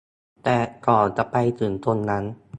[0.43, 0.57] แต่
[0.87, 2.23] ก่อนจะไปถึงตรงนั้น